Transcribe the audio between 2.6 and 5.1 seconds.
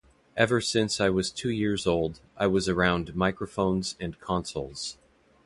around microphones and consoles.